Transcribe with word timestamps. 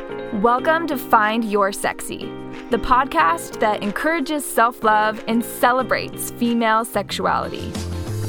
Welcome 0.00 0.86
to 0.86 0.96
Find 0.96 1.44
Your 1.44 1.72
Sexy, 1.72 2.20
the 2.70 2.78
podcast 2.78 3.60
that 3.60 3.82
encourages 3.82 4.46
self 4.46 4.82
love 4.82 5.22
and 5.28 5.44
celebrates 5.44 6.30
female 6.30 6.86
sexuality. 6.86 7.70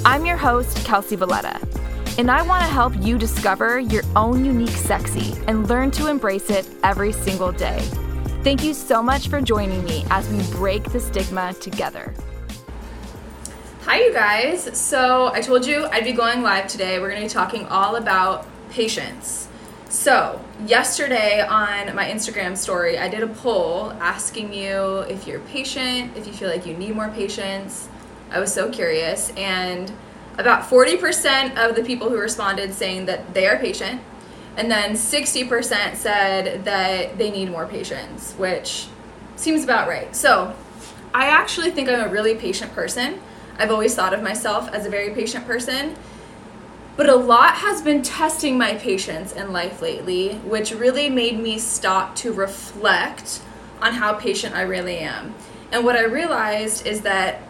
I'm 0.04 0.26
your 0.26 0.36
host, 0.36 0.86
Kelsey 0.86 1.16
Valletta, 1.16 1.66
and 2.18 2.30
I 2.30 2.42
want 2.42 2.62
to 2.64 2.68
help 2.68 2.94
you 3.00 3.18
discover 3.18 3.80
your 3.80 4.04
own 4.18 4.44
unique 4.44 4.70
sexy 4.70 5.34
and 5.48 5.70
learn 5.70 5.92
to 5.92 6.08
embrace 6.08 6.50
it 6.50 6.68
every 6.84 7.14
single 7.14 7.54
day. 7.54 7.80
Thank 8.44 8.66
you 8.66 8.74
so 8.74 9.02
much 9.02 9.30
for 9.30 9.40
joining 9.40 9.86
me 9.86 10.04
as 10.10 10.28
we 10.28 10.44
break 10.52 10.84
the 10.92 11.00
stigma 11.00 11.54
together. 11.54 12.14
Hi, 13.84 14.02
you 14.02 14.12
guys. 14.14 14.78
So, 14.78 15.32
I 15.34 15.40
told 15.40 15.66
you 15.66 15.86
I'd 15.86 16.04
be 16.04 16.12
going 16.12 16.42
live 16.42 16.68
today. 16.68 17.00
We're 17.00 17.10
going 17.10 17.22
to 17.22 17.28
be 17.28 17.34
talking 17.34 17.66
all 17.68 17.96
about 17.96 18.46
patience. 18.72 19.48
So, 19.92 20.40
yesterday 20.66 21.42
on 21.42 21.94
my 21.94 22.06
Instagram 22.06 22.56
story, 22.56 22.98
I 22.98 23.10
did 23.10 23.24
a 23.24 23.28
poll 23.28 23.92
asking 24.00 24.54
you 24.54 25.00
if 25.00 25.28
you're 25.28 25.42
patient, 25.42 26.16
if 26.16 26.26
you 26.26 26.32
feel 26.32 26.48
like 26.48 26.66
you 26.66 26.78
need 26.78 26.96
more 26.96 27.10
patience. 27.10 27.90
I 28.30 28.40
was 28.40 28.54
so 28.54 28.72
curious, 28.72 29.34
and 29.36 29.92
about 30.38 30.64
40% 30.64 31.58
of 31.58 31.76
the 31.76 31.84
people 31.84 32.10
who 32.10 32.18
responded 32.18 32.74
saying 32.74 33.08
that 33.08 33.34
they 33.34 33.46
are 33.48 33.58
patient, 33.58 34.00
and 34.56 34.72
then 34.72 34.94
60% 34.94 35.98
said 35.98 36.64
that 36.64 37.18
they 37.18 37.30
need 37.30 37.52
more 37.52 37.68
patience, 37.68 38.32
which 38.38 38.88
seems 39.36 39.66
about 39.66 39.90
right. 39.90 40.16
So, 40.16 40.56
I 41.14 41.28
actually 41.28 41.72
think 41.72 41.90
I'm 41.90 42.08
a 42.08 42.10
really 42.10 42.36
patient 42.36 42.72
person. 42.72 43.20
I've 43.58 43.72
always 43.72 43.94
thought 43.94 44.14
of 44.14 44.24
myself 44.24 44.70
as 44.70 44.86
a 44.86 44.90
very 44.90 45.14
patient 45.14 45.46
person. 45.46 45.98
But 46.98 47.10
a 47.10 47.16
lot 47.16 47.56
has 47.56 47.82
been 47.82 48.04
testing 48.04 48.58
my 48.58 48.76
patience 48.76 49.32
in 49.32 49.52
life 49.52 49.82
lately, 49.82 50.36
which 50.40 50.72
really 50.74 51.10
made 51.10 51.40
me 51.40 51.58
stop 51.58 52.16
to 52.18 52.34
reflect 52.34 53.42
on 53.82 53.94
how 53.94 54.14
patient 54.14 54.56
I 54.56 54.62
really 54.62 54.98
am. 54.98 55.34
And 55.72 55.86
what 55.86 55.96
I 55.96 56.04
realized 56.04 56.86
is 56.86 57.02
that 57.02 57.42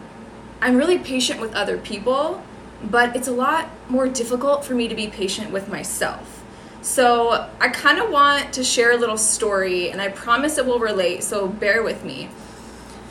I'm 0.60 0.76
really 0.76 0.98
patient 0.98 1.40
with 1.40 1.54
other 1.54 1.76
people, 1.76 2.42
but 2.84 3.16
it's 3.16 3.28
a 3.28 3.32
lot 3.32 3.68
more 3.88 4.08
difficult 4.08 4.64
for 4.64 4.74
me 4.74 4.86
to 4.88 4.94
be 4.94 5.08
patient 5.08 5.50
with 5.50 5.68
myself. 5.68 6.44
So 6.82 7.48
I 7.60 7.68
kind 7.68 7.98
of 7.98 8.10
want 8.10 8.52
to 8.54 8.64
share 8.64 8.92
a 8.92 8.96
little 8.96 9.18
story, 9.18 9.90
and 9.90 10.00
I 10.00 10.08
promise 10.08 10.58
it 10.58 10.66
will 10.66 10.78
relate, 10.78 11.24
so 11.24 11.46
bear 11.46 11.82
with 11.82 12.04
me. 12.04 12.28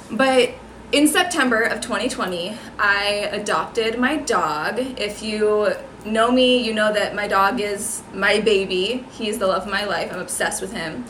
But 0.10 0.52
in 0.92 1.08
September 1.08 1.62
of 1.62 1.82
2020, 1.82 2.58
I 2.78 3.30
adopted 3.32 3.98
my 3.98 4.18
dog. 4.18 4.80
If 4.80 5.22
you 5.24 5.74
know 6.06 6.32
me, 6.32 6.58
you 6.58 6.74
know 6.74 6.92
that 6.94 7.16
my 7.16 7.28
dog 7.28 7.60
is 7.60 8.02
my 8.14 8.40
baby. 8.40 9.06
He's 9.12 9.38
the 9.38 9.48
love 9.48 9.64
of 9.64 9.70
my 9.70 9.86
life. 9.86 10.12
I'm 10.12 10.20
obsessed 10.20 10.62
with 10.62 10.74
him. 10.74 11.06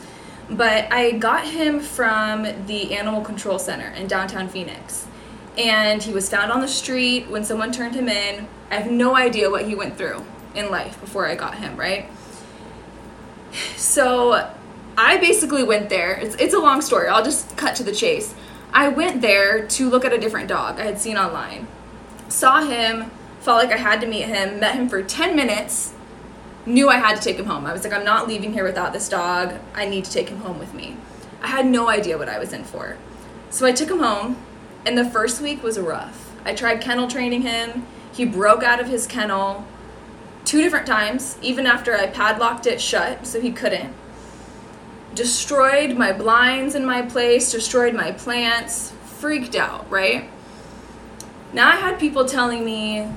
But 0.50 0.92
I 0.92 1.12
got 1.12 1.46
him 1.46 1.80
from 1.80 2.42
the 2.66 2.94
Animal 2.94 3.22
Control 3.22 3.58
Center 3.58 3.88
in 3.90 4.06
downtown 4.06 4.48
Phoenix. 4.48 5.06
And 5.56 6.02
he 6.02 6.12
was 6.12 6.28
found 6.28 6.50
on 6.50 6.60
the 6.60 6.68
street 6.68 7.28
when 7.28 7.44
someone 7.44 7.72
turned 7.72 7.94
him 7.94 8.08
in. 8.08 8.46
I 8.70 8.76
have 8.76 8.90
no 8.90 9.16
idea 9.16 9.50
what 9.50 9.66
he 9.66 9.74
went 9.74 9.96
through 9.96 10.24
in 10.54 10.70
life 10.70 11.00
before 11.00 11.26
I 11.26 11.34
got 11.34 11.56
him, 11.56 11.76
right? 11.76 12.10
So 13.76 14.50
I 14.96 15.18
basically 15.18 15.62
went 15.62 15.88
there. 15.88 16.12
It's, 16.14 16.34
it's 16.36 16.54
a 16.54 16.58
long 16.58 16.80
story. 16.80 17.08
I'll 17.08 17.24
just 17.24 17.56
cut 17.56 17.76
to 17.76 17.82
the 17.82 17.92
chase. 17.92 18.34
I 18.72 18.88
went 18.88 19.20
there 19.20 19.66
to 19.66 19.90
look 19.90 20.04
at 20.04 20.12
a 20.12 20.18
different 20.18 20.48
dog 20.48 20.80
I 20.80 20.84
had 20.84 20.98
seen 20.98 21.16
online. 21.16 21.66
Saw 22.28 22.64
him, 22.64 23.10
felt 23.42 23.62
like 23.62 23.72
I 23.72 23.80
had 23.80 24.00
to 24.00 24.06
meet 24.06 24.24
him, 24.24 24.58
met 24.58 24.74
him 24.74 24.88
for 24.88 25.02
10 25.02 25.36
minutes, 25.36 25.92
knew 26.64 26.88
I 26.88 26.96
had 26.96 27.16
to 27.16 27.22
take 27.22 27.36
him 27.36 27.46
home. 27.46 27.66
I 27.66 27.72
was 27.72 27.84
like, 27.84 27.92
I'm 27.92 28.04
not 28.04 28.28
leaving 28.28 28.52
here 28.52 28.64
without 28.64 28.92
this 28.92 29.08
dog. 29.08 29.54
I 29.74 29.86
need 29.86 30.04
to 30.04 30.10
take 30.10 30.28
him 30.28 30.38
home 30.38 30.58
with 30.58 30.74
me. 30.74 30.96
I 31.42 31.48
had 31.48 31.66
no 31.66 31.88
idea 31.88 32.16
what 32.16 32.28
I 32.28 32.38
was 32.38 32.52
in 32.52 32.64
for. 32.64 32.96
So 33.50 33.66
I 33.66 33.72
took 33.72 33.90
him 33.90 33.98
home, 33.98 34.36
and 34.86 34.96
the 34.96 35.04
first 35.04 35.40
week 35.42 35.62
was 35.62 35.78
rough. 35.78 36.32
I 36.44 36.54
tried 36.54 36.80
kennel 36.80 37.08
training 37.08 37.42
him. 37.42 37.86
He 38.12 38.24
broke 38.24 38.62
out 38.62 38.80
of 38.80 38.88
his 38.88 39.06
kennel 39.06 39.66
two 40.44 40.62
different 40.62 40.86
times, 40.86 41.36
even 41.42 41.66
after 41.66 41.96
I 41.96 42.06
padlocked 42.06 42.66
it 42.66 42.80
shut 42.80 43.26
so 43.26 43.40
he 43.40 43.52
couldn't 43.52 43.94
destroyed 45.14 45.96
my 45.96 46.12
blinds 46.12 46.74
in 46.74 46.84
my 46.84 47.02
place, 47.02 47.52
destroyed 47.52 47.94
my 47.94 48.12
plants, 48.12 48.92
freaked 49.04 49.54
out, 49.54 49.90
right? 49.90 50.30
Now 51.52 51.68
I 51.68 51.76
had 51.76 51.98
people 51.98 52.24
telling 52.24 52.64
me 52.64 53.08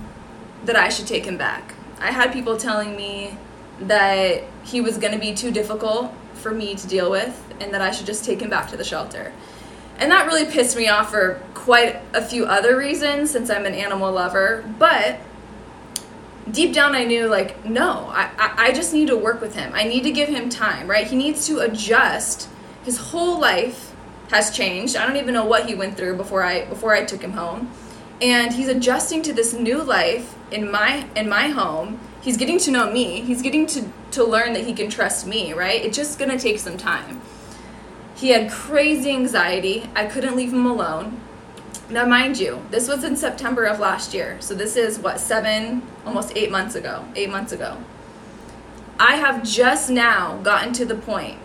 that 0.66 0.76
I 0.76 0.90
should 0.90 1.08
take 1.08 1.26
him 1.26 1.38
back. 1.38 1.74
I 2.00 2.12
had 2.12 2.34
people 2.34 2.58
telling 2.58 2.96
me 2.96 3.38
that 3.80 4.44
he 4.64 4.82
was 4.82 4.98
going 4.98 5.14
to 5.14 5.20
be 5.20 5.34
too 5.34 5.52
difficult 5.52 6.14
for 6.34 6.52
me 6.52 6.76
to 6.76 6.88
deal 6.88 7.10
with 7.10 7.42
and 7.60 7.74
that 7.74 7.82
I 7.82 7.92
should 7.92 8.06
just 8.06 8.26
take 8.26 8.42
him 8.42 8.50
back 8.50 8.70
to 8.70 8.78
the 8.78 8.84
shelter. 8.84 9.34
And 9.98 10.12
that 10.12 10.28
really 10.28 10.46
pissed 10.46 10.76
me 10.76 10.88
off 10.88 11.12
for 11.12 11.42
quite 11.54 12.02
a 12.14 12.22
few 12.22 12.46
other 12.46 12.78
reasons 12.78 13.32
since 13.32 13.50
I'm 13.50 13.66
an 13.66 13.74
animal 13.74 14.12
lover, 14.12 14.64
but 14.78 15.20
deep 16.52 16.74
down 16.74 16.94
I 16.94 17.06
knew 17.06 17.28
like 17.28 17.66
no 17.66 18.06
I, 18.12 18.30
I, 18.38 18.72
just 18.72 18.94
need 18.94 19.08
to 19.08 19.18
work 19.18 19.42
with 19.42 19.56
him. 19.56 19.72
I 19.74 19.84
need 19.84 20.04
to 20.04 20.12
give 20.12 20.30
him 20.30 20.50
time 20.50 20.88
right? 20.88 21.08
He 21.08 21.16
needs 21.16 21.48
to 21.48 21.60
adjust. 21.60 22.50
His 22.84 22.98
whole 22.98 23.40
life 23.40 23.96
has 24.30 24.56
changed. 24.56 24.96
I 24.96 25.08
don't 25.08 25.16
even 25.18 25.34
know 25.34 25.46
what 25.46 25.66
he 25.68 25.74
went 25.74 25.98
through 25.98 26.18
before 26.18 26.44
I 26.44 26.66
before 26.66 26.94
I 26.94 27.04
took 27.04 27.22
him 27.22 27.32
home. 27.32 27.72
And 28.22 28.54
he's 28.54 28.68
adjusting 28.68 29.24
to 29.24 29.34
this 29.34 29.54
new 29.54 29.82
life 29.82 30.35
in 30.52 30.70
my 30.70 31.08
in 31.16 31.28
my 31.28 31.48
home 31.48 32.00
he's 32.22 32.38
getting 32.38 32.58
to 32.58 32.72
know 32.72 32.92
me 32.92 33.22
he's 33.22 33.42
getting 33.42 33.66
to 33.66 33.88
to 34.12 34.24
learn 34.24 34.54
that 34.54 34.66
he 34.66 34.74
can 34.74 34.90
trust 34.90 35.26
me 35.26 35.54
right 35.54 35.84
it's 35.84 35.98
just 35.98 36.20
gonna 36.20 36.40
take 36.40 36.60
some 36.60 36.78
time 36.78 37.22
he 38.16 38.30
had 38.30 38.50
crazy 38.50 39.12
anxiety 39.12 39.90
I 39.96 40.06
couldn't 40.06 40.36
leave 40.36 40.54
him 40.54 40.66
alone 40.66 41.22
now, 41.88 42.04
mind 42.06 42.40
you, 42.40 42.66
this 42.72 42.88
was 42.88 43.04
in 43.04 43.16
September 43.16 43.66
of 43.66 43.80
last 43.80 44.12
year. 44.12 44.38
So 44.40 44.56
this 44.56 44.76
is 44.76 44.98
what, 44.98 45.20
seven, 45.20 45.84
almost 46.04 46.36
eight 46.36 46.50
months 46.50 46.74
ago. 46.74 47.06
Eight 47.16 47.30
months 47.30 47.52
ago. 47.52 47.78
I 49.00 49.18
have 49.18 49.44
just 49.44 49.90
now 49.92 50.40
gotten 50.42 50.74
to 50.74 50.86
the 50.86 50.96
point 50.96 51.38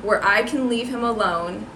where 0.00 0.24
I 0.24 0.44
can 0.44 0.70
leave 0.70 0.88
him 0.88 1.04
alone 1.04 1.66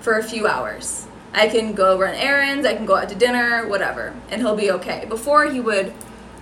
for 0.00 0.18
a 0.18 0.22
few 0.22 0.46
hours. 0.46 1.06
I 1.34 1.48
can 1.48 1.74
go 1.74 1.98
run 1.98 2.14
errands, 2.14 2.64
I 2.64 2.74
can 2.74 2.86
go 2.86 2.96
out 2.96 3.08
to 3.08 3.14
dinner, 3.14 3.66
whatever, 3.66 4.14
and 4.30 4.40
he'll 4.40 4.56
be 4.56 4.70
okay. 4.70 5.04
Before 5.08 5.46
he 5.46 5.60
would 5.60 5.92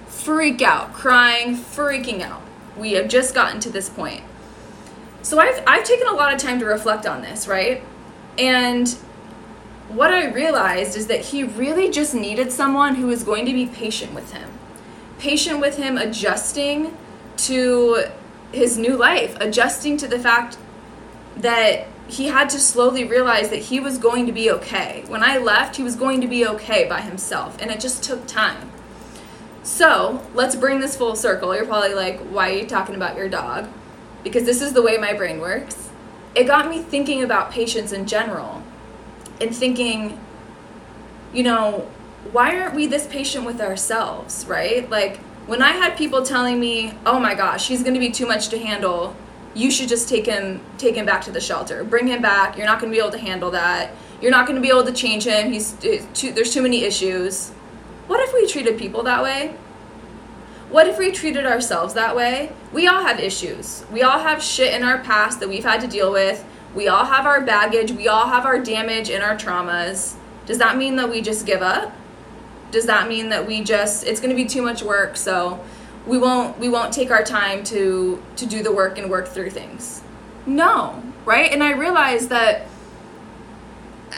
freak 0.06 0.62
out, 0.62 0.92
crying, 0.92 1.56
freaking 1.56 2.20
out. 2.20 2.42
We 2.76 2.92
have 2.92 3.08
just 3.08 3.34
gotten 3.34 3.58
to 3.60 3.70
this 3.70 3.88
point. 3.88 4.22
So 5.22 5.38
I've 5.38 5.62
I've 5.66 5.84
taken 5.84 6.06
a 6.08 6.12
lot 6.12 6.34
of 6.34 6.40
time 6.40 6.58
to 6.60 6.66
reflect 6.66 7.06
on 7.06 7.22
this, 7.22 7.48
right? 7.48 7.82
And 8.38 8.88
what 9.88 10.12
I 10.12 10.26
realized 10.30 10.96
is 10.96 11.06
that 11.08 11.20
he 11.20 11.44
really 11.44 11.90
just 11.90 12.14
needed 12.14 12.50
someone 12.50 12.96
who 12.96 13.06
was 13.06 13.24
going 13.24 13.46
to 13.46 13.52
be 13.52 13.66
patient 13.66 14.14
with 14.14 14.32
him. 14.32 14.50
Patient 15.18 15.60
with 15.60 15.76
him 15.76 15.96
adjusting 15.98 16.96
to 17.38 18.04
his 18.52 18.78
new 18.78 18.96
life, 18.96 19.36
adjusting 19.40 19.96
to 19.98 20.08
the 20.08 20.18
fact 20.18 20.58
that 21.36 21.86
he 22.08 22.26
had 22.26 22.50
to 22.50 22.60
slowly 22.60 23.04
realize 23.04 23.48
that 23.50 23.56
he 23.56 23.80
was 23.80 23.98
going 23.98 24.26
to 24.26 24.32
be 24.32 24.50
okay. 24.50 25.04
When 25.08 25.22
I 25.22 25.38
left, 25.38 25.76
he 25.76 25.82
was 25.82 25.96
going 25.96 26.20
to 26.20 26.26
be 26.26 26.46
okay 26.46 26.86
by 26.88 27.00
himself, 27.00 27.56
and 27.60 27.70
it 27.70 27.80
just 27.80 28.02
took 28.02 28.26
time. 28.26 28.70
So, 29.62 30.26
let's 30.34 30.56
bring 30.56 30.80
this 30.80 30.96
full 30.96 31.14
circle. 31.14 31.54
You're 31.54 31.66
probably 31.66 31.94
like, 31.94 32.20
why 32.20 32.50
are 32.50 32.54
you 32.54 32.66
talking 32.66 32.96
about 32.96 33.16
your 33.16 33.28
dog? 33.28 33.68
Because 34.24 34.44
this 34.44 34.60
is 34.60 34.72
the 34.72 34.82
way 34.82 34.96
my 34.98 35.12
brain 35.12 35.40
works. 35.40 35.90
It 36.34 36.44
got 36.44 36.68
me 36.68 36.82
thinking 36.82 37.22
about 37.22 37.50
patience 37.50 37.92
in 37.92 38.06
general 38.06 38.62
and 39.40 39.54
thinking, 39.54 40.18
you 41.32 41.42
know, 41.42 41.88
why 42.30 42.58
aren't 42.58 42.74
we 42.74 42.86
this 42.86 43.06
patient 43.06 43.44
with 43.44 43.60
ourselves, 43.60 44.46
right? 44.46 44.88
Like 44.88 45.18
when 45.46 45.62
I 45.62 45.72
had 45.72 45.96
people 45.96 46.22
telling 46.22 46.60
me, 46.60 46.94
"Oh 47.04 47.18
my 47.18 47.34
gosh, 47.34 47.68
he's 47.68 47.82
going 47.82 47.94
to 47.94 48.00
be 48.00 48.10
too 48.10 48.26
much 48.26 48.48
to 48.48 48.58
handle. 48.58 49.16
You 49.54 49.70
should 49.70 49.88
just 49.88 50.08
take 50.08 50.26
him 50.26 50.60
take 50.78 50.94
him 50.94 51.06
back 51.06 51.22
to 51.22 51.30
the 51.30 51.40
shelter. 51.40 51.84
Bring 51.84 52.06
him 52.06 52.22
back. 52.22 52.56
You're 52.56 52.66
not 52.66 52.80
going 52.80 52.90
to 52.90 52.96
be 52.96 53.00
able 53.00 53.12
to 53.12 53.18
handle 53.18 53.50
that. 53.50 53.92
You're 54.20 54.30
not 54.30 54.46
going 54.46 54.56
to 54.56 54.62
be 54.62 54.68
able 54.68 54.84
to 54.84 54.92
change 54.92 55.24
him. 55.24 55.52
He's 55.52 55.72
too, 56.14 56.32
there's 56.32 56.52
too 56.52 56.62
many 56.62 56.84
issues." 56.84 57.50
What 58.06 58.20
if 58.20 58.34
we 58.34 58.46
treated 58.46 58.78
people 58.78 59.04
that 59.04 59.22
way? 59.22 59.54
What 60.70 60.86
if 60.86 60.98
we 60.98 61.12
treated 61.12 61.46
ourselves 61.46 61.94
that 61.94 62.16
way? 62.16 62.52
We 62.72 62.86
all 62.86 63.04
have 63.04 63.20
issues. 63.20 63.84
We 63.92 64.02
all 64.02 64.18
have 64.18 64.42
shit 64.42 64.74
in 64.74 64.82
our 64.82 64.98
past 64.98 65.38
that 65.40 65.48
we've 65.48 65.64
had 65.64 65.80
to 65.82 65.86
deal 65.86 66.10
with. 66.10 66.44
We 66.74 66.88
all 66.88 67.04
have 67.04 67.26
our 67.26 67.42
baggage, 67.42 67.92
we 67.92 68.08
all 68.08 68.28
have 68.28 68.46
our 68.46 68.58
damage 68.58 69.10
and 69.10 69.22
our 69.22 69.36
traumas. 69.36 70.14
Does 70.46 70.58
that 70.58 70.78
mean 70.78 70.96
that 70.96 71.10
we 71.10 71.20
just 71.20 71.44
give 71.44 71.60
up? 71.60 71.92
Does 72.70 72.86
that 72.86 73.08
mean 73.08 73.28
that 73.28 73.46
we 73.46 73.62
just 73.62 74.06
it's 74.06 74.20
going 74.20 74.34
to 74.34 74.42
be 74.42 74.48
too 74.48 74.62
much 74.62 74.82
work, 74.82 75.16
so 75.16 75.62
we 76.06 76.18
won't 76.18 76.58
we 76.58 76.68
won't 76.68 76.92
take 76.92 77.10
our 77.10 77.22
time 77.22 77.64
to 77.64 78.22
to 78.36 78.46
do 78.46 78.62
the 78.62 78.72
work 78.72 78.98
and 78.98 79.10
work 79.10 79.28
through 79.28 79.50
things? 79.50 80.02
No, 80.46 81.02
right? 81.24 81.52
And 81.52 81.62
I 81.62 81.72
realized 81.72 82.28
that 82.30 82.66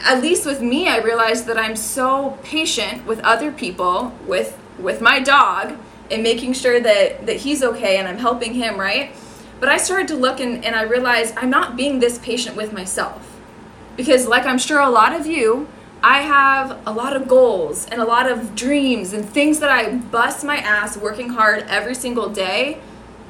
at 0.03 0.21
least 0.21 0.45
with 0.45 0.61
me, 0.61 0.89
I 0.89 0.97
realized 0.97 1.45
that 1.47 1.57
I'm 1.57 1.75
so 1.75 2.37
patient 2.43 3.05
with 3.05 3.19
other 3.21 3.51
people, 3.51 4.13
with 4.25 4.57
with 4.79 5.01
my 5.01 5.19
dog, 5.19 5.77
and 6.11 6.23
making 6.23 6.53
sure 6.53 6.79
that 6.79 7.25
that 7.25 7.37
he's 7.37 7.63
okay 7.63 7.97
and 7.97 8.07
I'm 8.07 8.17
helping 8.17 8.53
him, 8.53 8.79
right? 8.79 9.11
But 9.59 9.69
I 9.69 9.77
started 9.77 10.07
to 10.09 10.15
look 10.15 10.39
and, 10.39 10.65
and 10.65 10.75
I 10.75 10.83
realized 10.83 11.33
I'm 11.37 11.49
not 11.49 11.75
being 11.75 11.99
this 11.99 12.17
patient 12.19 12.55
with 12.57 12.73
myself. 12.73 13.39
Because, 13.95 14.27
like 14.27 14.45
I'm 14.45 14.57
sure 14.57 14.79
a 14.79 14.89
lot 14.89 15.13
of 15.13 15.25
you, 15.25 15.67
I 16.05 16.21
have 16.21 16.83
a 16.85 16.93
lot 16.93 17.15
of 17.15 17.27
goals 17.27 17.87
and 17.87 17.99
a 17.99 18.05
lot 18.05 18.29
of 18.29 18.53
dreams 18.53 19.11
and 19.11 19.27
things 19.27 19.59
that 19.59 19.71
I 19.71 19.95
bust 19.95 20.45
my 20.45 20.57
ass 20.57 20.95
working 20.95 21.29
hard 21.29 21.63
every 21.67 21.95
single 21.95 22.29
day 22.29 22.79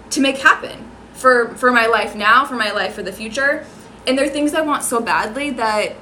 to 0.09 0.19
make 0.19 0.39
happen 0.39 0.91
for, 1.13 1.55
for 1.55 1.71
my 1.71 1.85
life 1.85 2.17
now, 2.17 2.43
for 2.43 2.55
my 2.55 2.73
life 2.73 2.93
for 2.93 3.01
the 3.01 3.13
future. 3.13 3.65
And 4.05 4.17
there 4.17 4.25
are 4.25 4.29
things 4.29 4.53
I 4.53 4.59
want 4.59 4.83
so 4.83 4.99
badly 4.99 5.51
that 5.51 5.95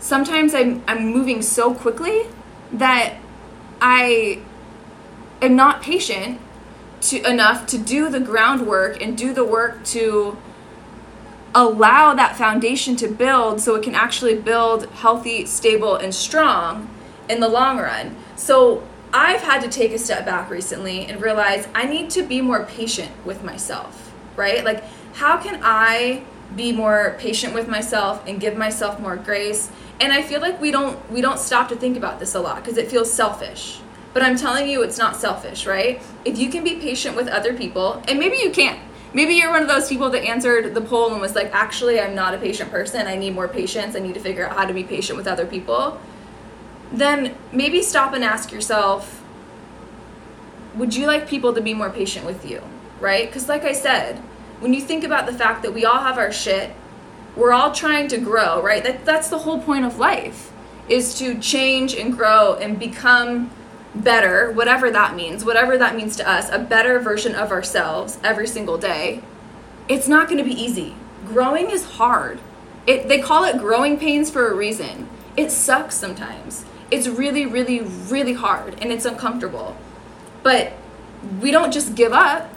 sometimes 0.00 0.54
I'm, 0.54 0.82
I'm 0.88 1.06
moving 1.06 1.40
so 1.40 1.72
quickly 1.72 2.22
that 2.72 3.18
I 3.80 4.40
am 5.40 5.54
not 5.54 5.82
patient 5.82 6.40
to 7.02 7.30
enough 7.30 7.64
to 7.68 7.78
do 7.78 8.10
the 8.10 8.18
groundwork 8.18 9.00
and 9.00 9.16
do 9.16 9.32
the 9.32 9.44
work 9.44 9.84
to 9.84 10.36
allow 11.54 12.14
that 12.14 12.36
foundation 12.36 12.96
to 12.96 13.08
build 13.08 13.60
so 13.60 13.74
it 13.74 13.82
can 13.82 13.94
actually 13.94 14.36
build 14.36 14.86
healthy, 14.90 15.46
stable, 15.46 15.96
and 15.96 16.14
strong 16.14 16.88
in 17.28 17.40
the 17.40 17.48
long 17.48 17.78
run. 17.78 18.16
So 18.36 18.86
I've 19.12 19.40
had 19.40 19.62
to 19.62 19.68
take 19.68 19.92
a 19.92 19.98
step 19.98 20.26
back 20.26 20.50
recently 20.50 21.06
and 21.06 21.20
realize 21.20 21.66
I 21.74 21.84
need 21.86 22.10
to 22.10 22.22
be 22.22 22.40
more 22.40 22.64
patient 22.64 23.10
with 23.24 23.42
myself, 23.42 24.12
right? 24.36 24.64
Like, 24.64 24.84
how 25.14 25.38
can 25.38 25.60
I 25.62 26.22
be 26.54 26.72
more 26.72 27.16
patient 27.18 27.54
with 27.54 27.68
myself 27.68 28.26
and 28.26 28.40
give 28.40 28.56
myself 28.56 29.00
more 29.00 29.16
grace? 29.16 29.70
And 30.00 30.12
I 30.12 30.22
feel 30.22 30.40
like 30.40 30.60
we 30.60 30.70
don't 30.70 31.10
we 31.10 31.20
don't 31.20 31.38
stop 31.38 31.68
to 31.70 31.76
think 31.76 31.96
about 31.96 32.20
this 32.20 32.34
a 32.34 32.40
lot 32.40 32.56
because 32.56 32.76
it 32.76 32.88
feels 32.88 33.12
selfish. 33.12 33.80
But 34.12 34.22
I'm 34.22 34.36
telling 34.36 34.68
you 34.68 34.82
it's 34.82 34.98
not 34.98 35.16
selfish, 35.16 35.66
right? 35.66 36.02
If 36.24 36.38
you 36.38 36.50
can 36.50 36.64
be 36.64 36.76
patient 36.76 37.16
with 37.16 37.28
other 37.28 37.54
people, 37.54 38.02
and 38.08 38.18
maybe 38.18 38.36
you 38.36 38.50
can't. 38.50 38.80
Maybe 39.14 39.34
you're 39.34 39.50
one 39.50 39.62
of 39.62 39.68
those 39.68 39.88
people 39.88 40.10
that 40.10 40.22
answered 40.22 40.74
the 40.74 40.80
poll 40.80 41.12
and 41.12 41.20
was 41.20 41.34
like, 41.34 41.52
actually, 41.54 41.98
I'm 41.98 42.14
not 42.14 42.34
a 42.34 42.38
patient 42.38 42.70
person. 42.70 43.06
I 43.06 43.16
need 43.16 43.34
more 43.34 43.48
patience. 43.48 43.96
I 43.96 44.00
need 44.00 44.14
to 44.14 44.20
figure 44.20 44.46
out 44.46 44.56
how 44.56 44.66
to 44.66 44.74
be 44.74 44.84
patient 44.84 45.16
with 45.16 45.26
other 45.26 45.46
people. 45.46 46.00
Then 46.92 47.34
maybe 47.52 47.82
stop 47.82 48.12
and 48.12 48.22
ask 48.22 48.52
yourself, 48.52 49.22
would 50.74 50.94
you 50.94 51.06
like 51.06 51.26
people 51.26 51.54
to 51.54 51.60
be 51.60 51.74
more 51.74 51.90
patient 51.90 52.26
with 52.26 52.48
you? 52.48 52.62
Right? 53.00 53.26
Because, 53.26 53.48
like 53.48 53.64
I 53.64 53.72
said, 53.72 54.18
when 54.60 54.74
you 54.74 54.80
think 54.80 55.04
about 55.04 55.26
the 55.26 55.32
fact 55.32 55.62
that 55.62 55.72
we 55.72 55.84
all 55.84 56.00
have 56.00 56.18
our 56.18 56.32
shit, 56.32 56.72
we're 57.36 57.52
all 57.52 57.72
trying 57.72 58.08
to 58.08 58.18
grow, 58.18 58.60
right? 58.60 58.82
That, 58.82 59.04
that's 59.04 59.28
the 59.28 59.38
whole 59.38 59.60
point 59.60 59.84
of 59.84 59.98
life 59.98 60.52
is 60.88 61.16
to 61.18 61.38
change 61.38 61.94
and 61.94 62.16
grow 62.16 62.54
and 62.54 62.78
become 62.78 63.50
better, 64.02 64.50
whatever 64.52 64.90
that 64.90 65.14
means, 65.14 65.44
whatever 65.44 65.78
that 65.78 65.96
means 65.96 66.16
to 66.16 66.28
us, 66.28 66.48
a 66.50 66.58
better 66.58 66.98
version 66.98 67.34
of 67.34 67.50
ourselves 67.50 68.18
every 68.22 68.46
single 68.46 68.78
day, 68.78 69.22
it's 69.88 70.08
not 70.08 70.28
going 70.28 70.38
to 70.38 70.44
be 70.44 70.60
easy. 70.60 70.94
Growing 71.26 71.70
is 71.70 71.84
hard. 71.84 72.38
It, 72.86 73.08
they 73.08 73.20
call 73.20 73.44
it 73.44 73.58
growing 73.58 73.98
pains 73.98 74.30
for 74.30 74.48
a 74.48 74.54
reason. 74.54 75.08
It 75.36 75.50
sucks 75.50 75.94
sometimes. 75.96 76.64
It's 76.90 77.06
really, 77.06 77.44
really, 77.46 77.80
really 77.80 78.32
hard 78.32 78.76
and 78.80 78.90
it's 78.90 79.04
uncomfortable. 79.04 79.76
But 80.42 80.72
we 81.40 81.50
don't 81.50 81.72
just 81.72 81.94
give 81.94 82.12
up. 82.12 82.50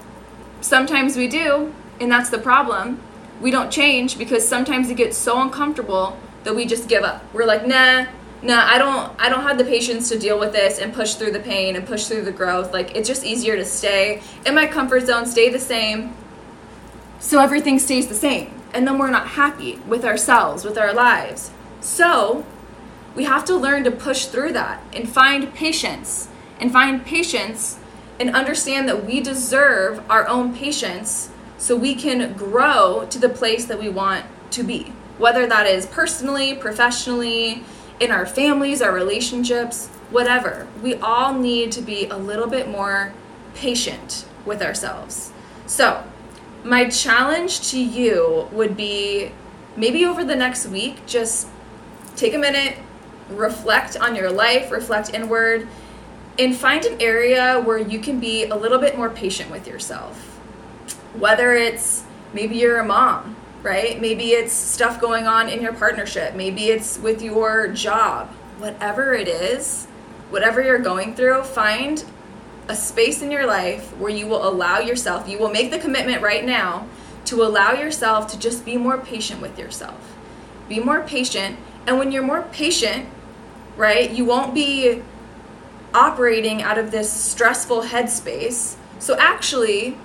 Sometimes 0.61 1.17
we 1.17 1.27
do, 1.27 1.73
and 1.99 2.11
that's 2.11 2.29
the 2.29 2.37
problem. 2.37 3.01
We 3.41 3.51
don't 3.51 3.71
change 3.71 4.17
because 4.17 4.47
sometimes 4.47 4.89
it 4.89 4.95
gets 4.95 5.17
so 5.17 5.41
uncomfortable 5.41 6.17
that 6.43 6.55
we 6.55 6.65
just 6.65 6.87
give 6.87 7.03
up. 7.03 7.23
We're 7.33 7.45
like, 7.45 7.65
nah, 7.65 8.05
no, 8.43 8.57
I 8.57 8.77
don't 8.77 9.13
I 9.19 9.29
don't 9.29 9.43
have 9.43 9.57
the 9.57 9.63
patience 9.63 10.09
to 10.09 10.17
deal 10.17 10.39
with 10.39 10.51
this 10.51 10.79
and 10.79 10.93
push 10.93 11.15
through 11.15 11.31
the 11.31 11.39
pain 11.39 11.75
and 11.75 11.85
push 11.85 12.05
through 12.05 12.23
the 12.23 12.31
growth. 12.31 12.73
Like 12.73 12.95
it's 12.95 13.07
just 13.07 13.23
easier 13.23 13.55
to 13.55 13.65
stay 13.65 14.21
in 14.45 14.55
my 14.55 14.65
comfort 14.65 15.05
zone, 15.05 15.25
stay 15.25 15.49
the 15.49 15.59
same. 15.59 16.15
So 17.19 17.39
everything 17.39 17.77
stays 17.77 18.07
the 18.07 18.15
same. 18.15 18.59
And 18.73 18.87
then 18.87 18.97
we're 18.97 19.11
not 19.11 19.27
happy 19.27 19.75
with 19.87 20.03
ourselves, 20.03 20.63
with 20.63 20.77
our 20.77 20.93
lives. 20.93 21.51
So, 21.81 22.45
we 23.15 23.25
have 23.25 23.43
to 23.45 23.55
learn 23.55 23.83
to 23.83 23.91
push 23.91 24.25
through 24.25 24.53
that 24.53 24.81
and 24.93 25.09
find 25.09 25.53
patience 25.53 26.29
and 26.59 26.71
find 26.71 27.05
patience 27.05 27.79
and 28.19 28.33
understand 28.33 28.87
that 28.87 29.05
we 29.05 29.19
deserve 29.19 30.01
our 30.09 30.27
own 30.27 30.55
patience 30.55 31.29
so 31.57 31.75
we 31.75 31.95
can 31.95 32.33
grow 32.33 33.07
to 33.09 33.19
the 33.19 33.29
place 33.29 33.65
that 33.65 33.79
we 33.79 33.89
want 33.89 34.25
to 34.51 34.63
be. 34.63 34.93
Whether 35.17 35.45
that 35.47 35.67
is 35.67 35.85
personally, 35.85 36.55
professionally, 36.55 37.63
in 38.01 38.11
our 38.11 38.25
families, 38.25 38.81
our 38.81 38.91
relationships, 38.91 39.87
whatever. 40.09 40.67
We 40.81 40.95
all 40.95 41.35
need 41.35 41.71
to 41.73 41.81
be 41.81 42.07
a 42.07 42.17
little 42.17 42.47
bit 42.47 42.67
more 42.67 43.13
patient 43.53 44.25
with 44.43 44.61
ourselves. 44.61 45.31
So, 45.67 46.03
my 46.63 46.89
challenge 46.89 47.69
to 47.69 47.79
you 47.79 48.49
would 48.51 48.75
be 48.75 49.31
maybe 49.77 50.03
over 50.03 50.23
the 50.23 50.35
next 50.35 50.65
week, 50.67 51.05
just 51.05 51.47
take 52.15 52.33
a 52.33 52.39
minute, 52.39 52.77
reflect 53.29 53.95
on 53.97 54.15
your 54.15 54.31
life, 54.31 54.71
reflect 54.71 55.13
inward, 55.13 55.67
and 56.39 56.55
find 56.55 56.83
an 56.85 56.99
area 56.99 57.61
where 57.61 57.77
you 57.77 57.99
can 57.99 58.19
be 58.19 58.45
a 58.45 58.55
little 58.55 58.79
bit 58.79 58.97
more 58.97 59.09
patient 59.09 59.51
with 59.51 59.67
yourself. 59.67 60.17
Whether 61.13 61.53
it's 61.53 62.03
maybe 62.33 62.57
you're 62.57 62.79
a 62.79 62.85
mom 62.85 63.35
right? 63.63 63.99
Maybe 64.01 64.31
it's 64.31 64.53
stuff 64.53 64.99
going 64.99 65.27
on 65.27 65.49
in 65.49 65.61
your 65.61 65.73
partnership, 65.73 66.35
maybe 66.35 66.65
it's 66.69 66.97
with 66.97 67.21
your 67.21 67.67
job. 67.67 68.29
Whatever 68.57 69.13
it 69.13 69.27
is, 69.27 69.87
whatever 70.29 70.61
you're 70.61 70.79
going 70.79 71.15
through, 71.15 71.43
find 71.43 72.03
a 72.67 72.75
space 72.75 73.21
in 73.21 73.31
your 73.31 73.45
life 73.45 73.95
where 73.97 74.11
you 74.11 74.27
will 74.27 74.47
allow 74.47 74.79
yourself, 74.79 75.27
you 75.27 75.39
will 75.39 75.49
make 75.49 75.71
the 75.71 75.79
commitment 75.79 76.21
right 76.21 76.45
now 76.45 76.87
to 77.25 77.43
allow 77.43 77.73
yourself 77.73 78.27
to 78.31 78.39
just 78.39 78.65
be 78.65 78.77
more 78.77 78.97
patient 78.97 79.41
with 79.41 79.57
yourself. 79.57 80.15
Be 80.67 80.79
more 80.79 81.01
patient. 81.01 81.57
And 81.85 81.97
when 81.97 82.11
you're 82.11 82.23
more 82.23 82.43
patient, 82.51 83.07
right, 83.77 84.09
you 84.09 84.25
won't 84.25 84.53
be 84.53 85.01
operating 85.93 86.61
out 86.61 86.77
of 86.77 86.91
this 86.91 87.11
stressful 87.11 87.83
headspace. 87.83 88.75
So 88.99 89.17
actually, 89.17 89.97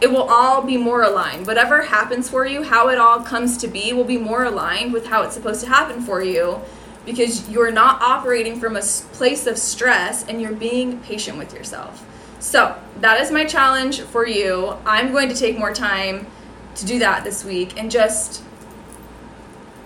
it 0.00 0.10
will 0.10 0.22
all 0.22 0.62
be 0.62 0.76
more 0.76 1.02
aligned. 1.02 1.46
Whatever 1.46 1.82
happens 1.82 2.28
for 2.30 2.46
you, 2.46 2.62
how 2.62 2.88
it 2.88 2.98
all 2.98 3.20
comes 3.20 3.56
to 3.58 3.68
be, 3.68 3.92
will 3.92 4.04
be 4.04 4.18
more 4.18 4.44
aligned 4.44 4.92
with 4.92 5.06
how 5.06 5.22
it's 5.22 5.34
supposed 5.34 5.60
to 5.62 5.68
happen 5.68 6.00
for 6.00 6.22
you 6.22 6.60
because 7.04 7.48
you're 7.48 7.72
not 7.72 8.00
operating 8.02 8.60
from 8.60 8.76
a 8.76 8.82
place 9.12 9.46
of 9.46 9.58
stress 9.58 10.26
and 10.28 10.40
you're 10.40 10.52
being 10.52 11.00
patient 11.00 11.38
with 11.38 11.54
yourself. 11.54 12.04
So, 12.38 12.76
that 13.00 13.20
is 13.20 13.32
my 13.32 13.44
challenge 13.44 14.00
for 14.00 14.26
you. 14.26 14.76
I'm 14.84 15.10
going 15.10 15.28
to 15.28 15.34
take 15.34 15.58
more 15.58 15.72
time 15.72 16.26
to 16.76 16.86
do 16.86 17.00
that 17.00 17.24
this 17.24 17.44
week 17.44 17.78
and 17.78 17.90
just 17.90 18.44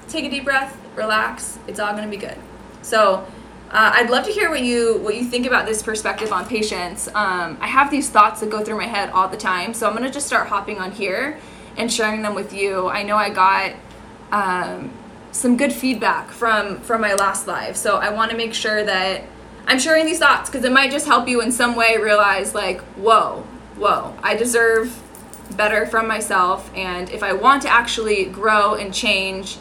take 0.09 0.25
a 0.25 0.31
deep 0.31 0.45
breath, 0.45 0.77
relax. 0.95 1.59
It's 1.67 1.81
all 1.81 1.93
going 1.93 2.05
to 2.05 2.11
be 2.11 2.19
good. 2.19 2.37
So, 2.83 3.27
uh, 3.73 3.93
I'd 3.95 4.11
love 4.11 4.27
to 4.27 4.31
hear 4.31 4.51
what 4.51 4.61
you 4.61 4.99
what 4.99 5.17
you 5.17 5.25
think 5.25 5.47
about 5.47 5.65
this 5.65 5.83
perspective 5.83 6.31
on 6.31 6.47
patience. 6.47 7.09
Um, 7.09 7.57
I 7.59 7.67
have 7.67 7.91
these 7.91 8.11
thoughts 8.11 8.41
that 8.41 8.51
go 8.51 8.63
through 8.63 8.77
my 8.77 8.87
head 8.87 9.09
all 9.11 9.29
the 9.29 9.37
time, 9.39 9.73
so 9.73 9.89
I'm 9.89 9.95
gonna 9.95 10.11
just 10.11 10.27
start 10.27 10.49
hopping 10.49 10.79
on 10.79 10.93
here 10.93 11.39
and 11.79 11.91
sharing 11.91 12.21
them 12.21 12.35
with 12.35 12.53
you. 12.53 12.89
I 12.89 13.03
know 13.03 13.17
I 13.17 13.31
got 13.31 13.73
um, 14.31 14.93
some 15.31 15.57
good 15.57 15.73
feedback 15.73 16.31
from 16.31 16.81
from 16.81 17.01
my 17.01 17.15
last 17.15 17.47
live, 17.47 17.79
so 17.79 17.97
I 17.97 18.11
want 18.11 18.31
to 18.31 18.37
make 18.37 18.53
sure 18.53 18.85
that 18.85 19.23
I'm 19.67 19.79
sharing 19.79 20.05
these 20.05 20.19
thoughts 20.19 20.51
because 20.51 20.67
it 20.67 20.73
might 20.73 20.91
just 20.91 21.07
help 21.07 21.27
you 21.27 21.41
in 21.41 21.51
some 21.51 21.75
way 21.75 21.97
realize 21.97 22.55
like, 22.55 22.83
whoa, 22.97 23.43
whoa, 23.77 24.15
I 24.23 24.37
deserve 24.37 25.03
better 25.57 25.87
from 25.87 26.07
myself, 26.07 26.71
and 26.75 27.09
if 27.09 27.23
I 27.23 27.33
want 27.33 27.63
to 27.63 27.71
actually 27.71 28.27
grow 28.27 28.75
and 28.75 28.93
change 28.93 29.57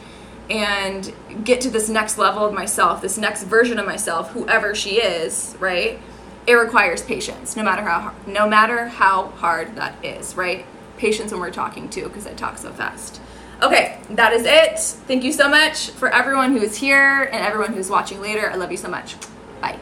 and 0.51 1.13
get 1.45 1.61
to 1.61 1.69
this 1.69 1.87
next 1.87 2.17
level 2.17 2.45
of 2.45 2.53
myself, 2.53 3.01
this 3.01 3.17
next 3.17 3.43
version 3.43 3.79
of 3.79 3.85
myself, 3.85 4.31
whoever 4.31 4.75
she 4.75 5.01
is, 5.01 5.55
right? 5.59 5.97
It 6.45 6.53
requires 6.53 7.01
patience, 7.01 7.55
no 7.55 7.63
matter 7.63 7.83
how 7.83 8.13
no 8.27 8.49
matter 8.49 8.87
how 8.87 9.27
hard 9.27 9.75
that 9.75 10.03
is, 10.03 10.35
right? 10.35 10.65
Patience 10.97 11.31
when 11.31 11.39
we're 11.39 11.51
talking 11.51 11.89
too, 11.89 12.03
because 12.03 12.27
I 12.27 12.33
talk 12.33 12.57
so 12.57 12.71
fast. 12.71 13.21
Okay, 13.61 13.99
that 14.09 14.33
is 14.33 14.43
it. 14.45 14.79
Thank 15.07 15.23
you 15.23 15.31
so 15.31 15.47
much 15.47 15.91
for 15.91 16.09
everyone 16.09 16.51
who 16.51 16.61
is 16.61 16.75
here 16.75 17.23
and 17.23 17.45
everyone 17.45 17.73
who's 17.73 17.89
watching 17.89 18.19
later. 18.19 18.49
I 18.49 18.55
love 18.55 18.71
you 18.71 18.77
so 18.77 18.89
much. 18.89 19.15
Bye. 19.61 19.79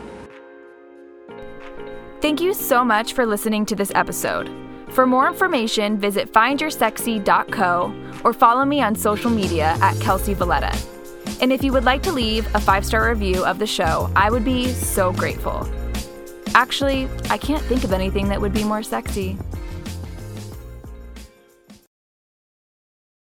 Thank 2.21 2.41
you 2.41 2.53
so 2.53 2.83
much 2.83 3.13
for 3.13 3.25
listening 3.25 3.65
to 3.67 3.75
this 3.75 3.91
episode. 3.95 4.68
For 4.91 5.05
more 5.05 5.27
information, 5.27 5.97
visit 5.97 6.33
findyoursexy.co 6.33 8.21
or 8.23 8.33
follow 8.33 8.65
me 8.65 8.81
on 8.81 8.95
social 8.95 9.29
media 9.29 9.77
at 9.81 9.99
Kelsey 10.01 10.33
Valletta. 10.33 10.77
And 11.41 11.53
if 11.53 11.63
you 11.63 11.71
would 11.71 11.85
like 11.85 12.03
to 12.03 12.11
leave 12.11 12.53
a 12.53 12.59
five 12.59 12.85
star 12.85 13.09
review 13.09 13.45
of 13.45 13.59
the 13.59 13.67
show, 13.67 14.11
I 14.15 14.29
would 14.29 14.43
be 14.43 14.67
so 14.67 15.13
grateful. 15.13 15.69
Actually, 16.55 17.07
I 17.29 17.37
can't 17.37 17.63
think 17.63 17.83
of 17.83 17.93
anything 17.93 18.27
that 18.29 18.41
would 18.41 18.53
be 18.53 18.63
more 18.63 18.83
sexy. 18.83 19.37